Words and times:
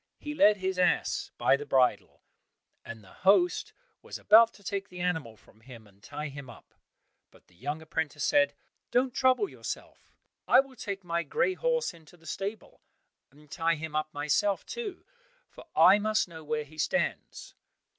He 0.17 0.33
led 0.33 0.57
his 0.57 0.79
ass 0.79 1.29
by 1.37 1.55
the 1.55 1.63
bridle, 1.67 2.23
and 2.83 3.03
the 3.03 3.13
host 3.13 3.71
was 4.01 4.17
about 4.17 4.51
to 4.55 4.63
take 4.63 4.89
the 4.89 4.99
animal 4.99 5.37
from 5.37 5.61
him 5.61 5.85
and 5.85 6.01
tie 6.01 6.29
him 6.29 6.49
up, 6.49 6.73
but 7.29 7.45
the 7.45 7.53
young 7.55 7.83
apprentice 7.83 8.23
said, 8.23 8.55
"Don't 8.89 9.13
trouble 9.13 9.47
yourself, 9.47 10.11
I 10.47 10.59
will 10.59 10.75
take 10.75 11.03
my 11.03 11.21
grey 11.21 11.53
horse 11.53 11.93
into 11.93 12.17
the 12.17 12.25
stable, 12.25 12.81
and 13.29 13.51
tie 13.51 13.75
him 13.75 13.95
up 13.95 14.11
myself 14.11 14.65
too, 14.65 15.05
for 15.51 15.67
I 15.75 15.99
must 15.99 16.27
know 16.27 16.43
where 16.43 16.63
he 16.63 16.79
stands." 16.79 17.53